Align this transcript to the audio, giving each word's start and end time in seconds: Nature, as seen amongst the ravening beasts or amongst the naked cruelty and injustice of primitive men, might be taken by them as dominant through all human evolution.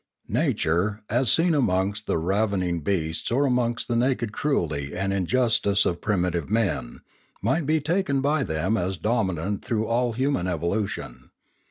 Nature, 0.33 1.03
as 1.11 1.31
seen 1.31 1.53
amongst 1.53 2.07
the 2.07 2.17
ravening 2.17 2.79
beasts 2.79 3.29
or 3.29 3.45
amongst 3.45 3.87
the 3.87 3.95
naked 3.95 4.33
cruelty 4.33 4.95
and 4.95 5.13
injustice 5.13 5.85
of 5.85 6.01
primitive 6.01 6.49
men, 6.49 7.01
might 7.43 7.67
be 7.67 7.79
taken 7.79 8.19
by 8.19 8.43
them 8.43 8.77
as 8.77 8.97
dominant 8.97 9.63
through 9.63 9.85
all 9.85 10.13
human 10.13 10.47
evolution. 10.47 11.29